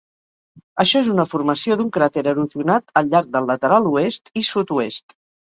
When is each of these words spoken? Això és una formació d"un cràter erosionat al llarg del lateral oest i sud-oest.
Això 0.83 1.01
és 1.05 1.09
una 1.15 1.25
formació 1.33 1.77
d"un 1.81 1.91
cràter 1.99 2.23
erosionat 2.31 2.97
al 3.03 3.13
llarg 3.13 3.31
del 3.37 3.49
lateral 3.53 3.89
oest 3.93 4.35
i 4.43 4.49
sud-oest. 4.53 5.17